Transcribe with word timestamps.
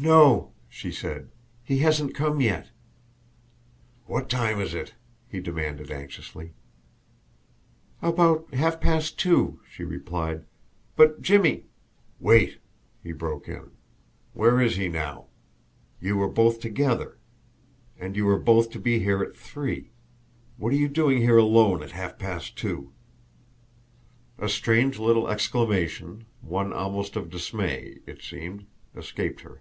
"No," 0.00 0.52
she 0.68 0.92
said. 0.92 1.28
"He 1.64 1.78
hasn't 1.78 2.14
come 2.14 2.40
yet." 2.40 2.70
"What 4.06 4.30
time 4.30 4.60
is 4.60 4.72
it?" 4.72 4.94
he 5.28 5.40
demanded 5.40 5.90
anxiously. 5.90 6.52
"About 8.00 8.54
half 8.54 8.80
past 8.80 9.18
two," 9.18 9.58
she 9.68 9.82
replied. 9.82 10.44
"But, 10.94 11.20
Jimmie" 11.20 11.64
"Wait!" 12.28 12.58
he 13.02 13.10
broke 13.10 13.48
in. 13.48 13.72
"Where 14.34 14.60
is 14.60 14.76
he 14.76 14.86
now? 14.86 15.26
You 16.00 16.16
were 16.16 16.28
both 16.28 16.60
together! 16.60 17.18
And 17.98 18.14
you 18.14 18.24
were 18.24 18.38
both 18.38 18.70
to 18.70 18.78
be 18.78 19.00
here 19.00 19.20
at 19.20 19.34
three. 19.36 19.90
What 20.58 20.72
are 20.72 20.76
you 20.76 20.88
doing 20.88 21.22
here 21.22 21.38
alone 21.38 21.82
at 21.82 21.90
half 21.90 22.20
past 22.20 22.56
two?" 22.56 22.92
A 24.38 24.48
strange 24.48 25.00
little 25.00 25.26
exclamation, 25.26 26.24
one 26.40 26.72
almost 26.72 27.16
of 27.16 27.30
dismay, 27.30 27.98
it 28.06 28.22
seemed, 28.22 28.64
escaped 28.94 29.40
her. 29.40 29.60